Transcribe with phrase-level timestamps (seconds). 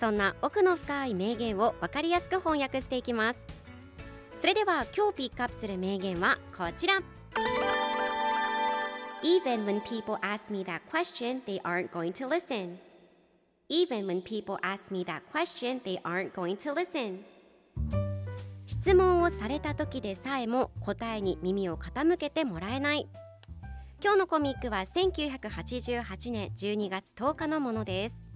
[0.00, 3.46] そんな奥の深い名言を分かりやすく翻訳していきます
[4.40, 7.02] それでは今日ピックアップする名言はこちら
[9.22, 12.78] Even when people ask me that question, they aren't going to listen.
[13.68, 17.18] Even when people ask me that question, they aren't going to listen.
[18.64, 23.06] 質問をされた時でさえも答えに耳を傾けてもらえない。
[24.02, 28.29] 今日のコミックは1988年12月10日のものです。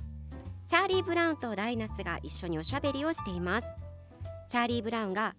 [0.67, 3.67] チャーリー・ブラウンとライナスが一緒におしゃべりをしています。
[4.49, 5.35] チャーリー・ブラウンが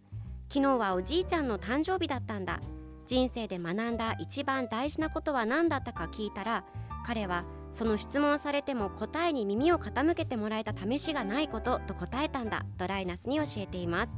[0.50, 2.60] 昨日はおじいちゃんの誕生日だったんだ。
[3.06, 6.66] 人生で学んだ一番大事なことは何だったか聞いたら
[7.06, 14.18] 彼はその質問されても答えに耳を傾けてもらえた試しがないことと答えたんだとライナスに教えています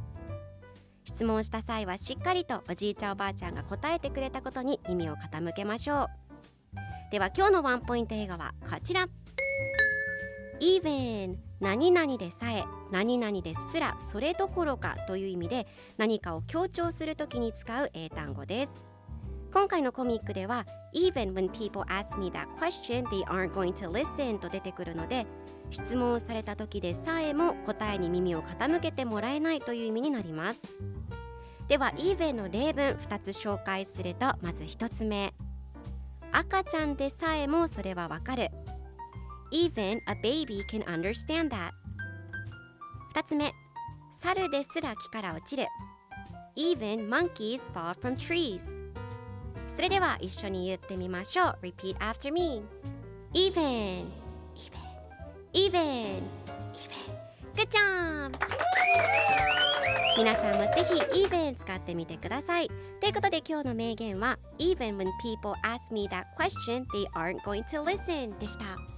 [1.04, 6.08] 質問した際はしっかりとおじいちゃんおばあちゃんが答えてくれたことに耳を傾けましょう
[7.10, 9.08] では今日のワンポイント映画はこちら
[10.60, 18.82] Even 何々でさえ何々ですらそれどころかという意味で何かを強調するときに使う英単語です。
[19.52, 25.26] 今回のコミックでは Even when people ask me that question they aren't going to listen と出てくるので
[25.70, 30.60] 質問をされた時でさえも答えに耳を傾けてもらえないという意味になります。
[31.68, 35.34] では Even の例文2つ紹介するとまず1つ目。
[36.30, 38.50] 赤ちゃんでさえもそれはわかる。
[39.50, 41.72] Even a baby can understand that
[43.14, 43.52] 2つ目
[44.12, 45.66] 猿ですら木から落ちる
[46.56, 48.60] Even monkeys fall from trees
[49.74, 52.62] それでは一緒に言ってみましょう Repeat after me
[53.32, 54.06] Even
[55.52, 56.22] Even Even
[57.54, 58.36] Good job!
[60.16, 62.68] 皆さんもぜひ Even 使ってみてください
[63.00, 68.97] ということで今日の名言は Even when people ask me that question they aren't going to listen でした